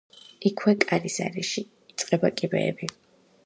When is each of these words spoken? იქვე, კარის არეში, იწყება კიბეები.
იქვე, 0.49 0.73
კარის 0.83 1.19
არეში, 1.27 1.65
იწყება 1.95 2.33
კიბეები. 2.41 2.95